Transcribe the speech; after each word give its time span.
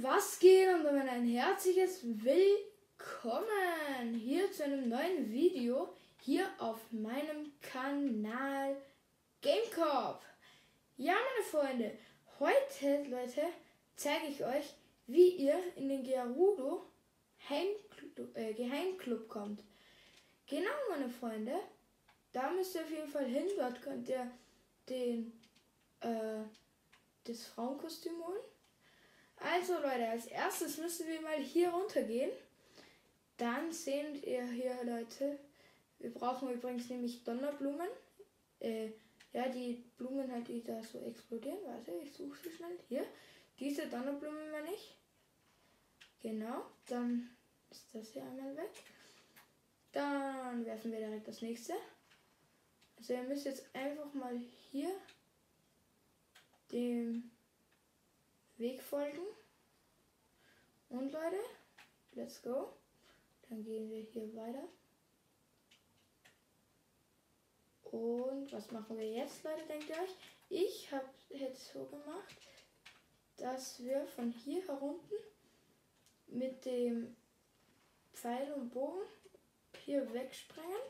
was 0.00 0.38
geht 0.38 0.74
und 0.74 0.84
damit 0.84 1.08
ein 1.08 1.26
herzliches 1.26 2.00
Willkommen 2.02 4.14
hier 4.14 4.50
zu 4.50 4.64
einem 4.64 4.88
neuen 4.88 5.30
Video 5.30 5.92
hier 6.20 6.46
auf 6.58 6.78
meinem 6.92 7.52
Kanal 7.60 8.76
Gamecorp. 9.42 10.24
Ja, 10.96 11.12
meine 11.12 11.44
Freunde, 11.44 11.98
heute, 12.40 13.04
Leute, 13.10 13.42
zeige 13.96 14.28
ich 14.28 14.42
euch, 14.44 14.74
wie 15.08 15.36
ihr 15.36 15.58
in 15.76 15.90
den 15.90 16.04
Gerudo 16.04 16.86
äh, 17.50 18.54
Geheimclub 18.54 19.28
kommt. 19.28 19.62
Genau, 20.46 20.70
meine 20.88 21.10
Freunde, 21.10 21.58
da 22.32 22.50
müsst 22.52 22.74
ihr 22.76 22.82
auf 22.82 22.90
jeden 22.90 23.08
Fall 23.08 23.26
hin, 23.26 23.46
dort 23.58 23.82
könnt 23.82 24.08
ihr 24.08 24.30
den, 24.88 25.38
äh, 26.00 26.44
das 27.24 27.46
Frauenkostüm 27.46 28.24
holen. 28.24 28.40
Also 29.44 29.74
Leute, 29.74 30.08
als 30.08 30.26
erstes 30.26 30.78
müssen 30.78 31.06
wir 31.08 31.20
mal 31.20 31.38
hier 31.38 31.70
runter 31.70 32.02
gehen. 32.02 32.30
Dann 33.36 33.72
seht 33.72 34.24
ihr 34.24 34.44
hier, 34.44 34.84
Leute, 34.84 35.38
wir 35.98 36.12
brauchen 36.12 36.52
übrigens 36.52 36.88
nämlich 36.88 37.24
Donnerblumen. 37.24 37.88
Äh, 38.60 38.90
ja, 39.32 39.48
die 39.48 39.84
Blumen 39.96 40.30
halt, 40.30 40.48
die 40.48 40.62
da 40.62 40.82
so 40.82 41.00
explodieren. 41.00 41.58
Warte, 41.64 41.92
ich 42.02 42.12
suche 42.12 42.36
sie 42.42 42.50
schnell. 42.50 42.78
Hier. 42.88 43.04
Diese 43.58 43.86
Donnerblumen 43.86 44.50
meine 44.50 44.72
ich. 44.72 44.96
Genau. 46.20 46.64
Dann 46.86 47.30
ist 47.70 47.94
das 47.94 48.12
hier 48.12 48.22
einmal 48.22 48.56
weg. 48.56 48.70
Dann 49.92 50.64
werfen 50.64 50.92
wir 50.92 50.98
direkt 50.98 51.28
das 51.28 51.42
nächste. 51.42 51.74
Also 52.96 53.14
ihr 53.14 53.22
müsst 53.24 53.46
jetzt 53.46 53.64
einfach 53.74 54.12
mal 54.14 54.38
hier 54.70 54.90
dem 56.70 57.30
folgen. 58.92 59.26
Und 60.90 61.10
Leute, 61.12 61.40
let's 62.12 62.42
go. 62.42 62.74
Dann 63.48 63.64
gehen 63.64 63.90
wir 63.90 64.02
hier 64.02 64.36
weiter. 64.36 64.68
Und 67.84 68.52
was 68.52 68.70
machen 68.70 68.98
wir 68.98 69.10
jetzt, 69.10 69.42
Leute, 69.44 69.66
denkt 69.66 69.88
ihr 69.88 69.96
euch? 69.96 70.14
Ich 70.50 70.92
habe 70.92 71.08
jetzt 71.30 71.72
so 71.72 71.86
gemacht, 71.86 72.36
dass 73.38 73.82
wir 73.82 74.06
von 74.08 74.30
hier 74.30 74.62
herunten 74.66 75.16
mit 76.26 76.62
dem 76.66 77.16
Pfeil 78.12 78.52
und 78.52 78.68
Bogen 78.74 79.06
hier 79.86 80.12
wegspringen. 80.12 80.82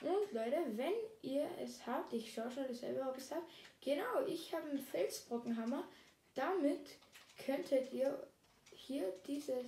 Und 0.00 0.32
Leute, 0.32 0.56
wenn 0.74 0.94
ihr 1.20 1.50
es 1.60 1.86
habt, 1.86 2.14
ich 2.14 2.32
schaue 2.32 2.50
schon 2.50 2.66
dasselbe, 2.66 3.02
ob 3.02 3.18
ich 3.18 3.24
es 3.24 3.30
habe. 3.30 3.44
Genau, 3.82 4.24
ich 4.26 4.54
habe 4.54 4.70
einen 4.70 4.78
Felsbrockenhammer. 4.78 5.86
Damit 6.34 6.98
könntet 7.44 7.92
ihr 7.92 8.26
hier 8.74 9.12
diese 9.26 9.64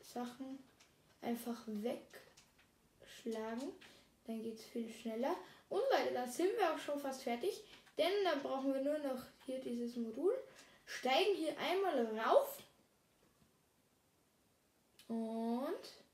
Sachen 0.00 0.58
einfach 1.20 1.62
wegschlagen. 1.66 2.12
Dann 4.26 4.42
geht 4.42 4.58
es 4.58 4.64
viel 4.66 4.90
schneller. 4.92 5.34
Und 5.68 5.82
Leute, 5.90 6.12
da 6.14 6.26
sind 6.26 6.56
wir 6.56 6.72
auch 6.72 6.78
schon 6.78 6.98
fast 6.98 7.22
fertig. 7.22 7.62
Denn 7.98 8.24
dann 8.24 8.42
brauchen 8.42 8.72
wir 8.72 8.82
nur 8.82 8.98
noch 8.98 9.22
hier 9.44 9.60
dieses 9.60 9.96
Modul. 9.96 10.34
Steigen 10.84 11.34
hier 11.36 11.56
einmal 11.58 12.06
rauf. 12.18 12.62
Und 15.08 16.04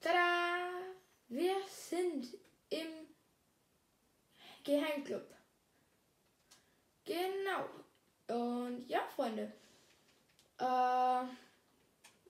tada! 0.00 0.70
Wir 1.28 1.54
sind 1.68 2.26
im 2.70 2.88
Geheimclub. 4.64 5.26
Genau. 7.04 7.68
Ja, 8.90 9.06
Freunde. 9.14 9.52
Äh, 10.58 11.22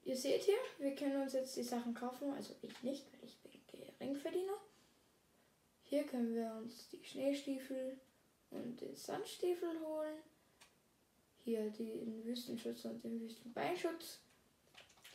ihr 0.07 0.15
seht 0.15 0.43
hier, 0.43 0.59
wir 0.77 0.93
können 0.93 1.19
uns 1.19 1.33
jetzt 1.33 1.57
die 1.57 1.63
Sachen 1.63 1.95
kaufen. 1.95 2.31
Also 2.35 2.53
ich 2.61 2.83
nicht, 2.83 3.11
weil 3.11 3.27
ich 3.27 3.35
bin 3.39 3.51
Geringverdiener. 3.65 4.57
Hier 5.81 6.03
können 6.03 6.35
wir 6.35 6.53
uns 6.53 6.87
die 6.89 7.03
Schneestiefel 7.03 7.99
und 8.51 8.79
den 8.79 8.95
Sandstiefel 8.95 9.79
holen. 9.79 10.19
Hier 11.43 11.71
den 11.71 12.23
Wüstenschutz 12.25 12.85
und 12.85 13.03
den 13.03 13.19
Wüstenbeinschutz. 13.19 14.19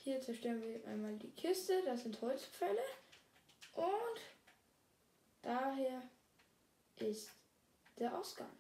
Hier 0.02 0.20
zerstören 0.20 0.60
wir 0.60 0.84
einmal 0.88 1.16
die 1.16 1.30
Kiste. 1.30 1.80
Das 1.84 2.02
sind 2.02 2.20
Holzpfähle. 2.20 2.82
Und 3.72 4.20
daher 5.42 6.02
ist 6.96 7.30
der 8.00 8.18
Ausgang. 8.18 8.50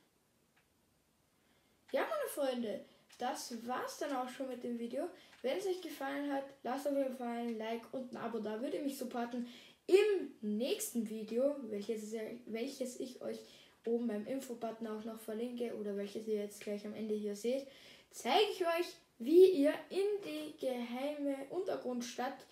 Ja, 1.92 2.00
meine 2.02 2.28
Freunde, 2.50 2.84
das 3.18 3.66
war's 3.66 3.98
dann 3.98 4.14
auch 4.16 4.28
schon 4.28 4.48
mit 4.48 4.64
dem 4.64 4.78
Video. 4.78 5.08
Wenn 5.42 5.58
es 5.58 5.66
euch 5.66 5.80
gefallen 5.80 6.32
hat, 6.32 6.44
lasst 6.64 6.88
auf 6.88 6.96
jeden 6.96 7.16
Fall 7.16 7.38
ein 7.38 7.58
Like 7.58 7.82
und 7.92 8.12
ein 8.12 8.16
Abo 8.16 8.40
da, 8.40 8.60
würde 8.60 8.80
mich 8.80 8.98
supporten. 8.98 9.46
Im 9.86 10.34
nächsten 10.40 11.08
Video, 11.08 11.56
welches, 11.70 12.12
welches 12.46 12.98
ich 12.98 13.22
euch 13.22 13.38
oben 13.84 14.08
beim 14.08 14.26
Info-Button 14.26 14.88
auch 14.88 15.04
noch 15.04 15.20
verlinke 15.20 15.76
oder 15.76 15.96
welches 15.96 16.26
ihr 16.26 16.40
jetzt 16.40 16.60
gleich 16.60 16.84
am 16.84 16.94
Ende 16.94 17.14
hier 17.14 17.36
seht, 17.36 17.68
zeige 18.10 18.50
ich 18.50 18.66
euch, 18.66 18.96
wie 19.18 19.50
ihr 19.52 19.72
in 19.88 20.06
die 20.24 20.58
geheime 20.58 21.36
Untergrundstadt 21.50 22.44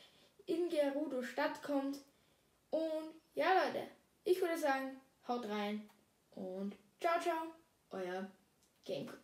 in 0.46 0.68
Gerudo 0.68 1.22
Stadt 1.22 1.60
kommt. 1.62 1.98
Und 2.70 3.10
ja, 3.34 3.46
Leute, 3.66 3.84
ich 4.24 4.40
würde 4.40 4.56
sagen, 4.56 5.00
haut 5.26 5.48
rein 5.48 5.90
und 6.36 6.76
ciao, 7.00 7.20
ciao, 7.20 7.46
euer 7.90 8.30
game 8.84 9.06
group. 9.06 9.20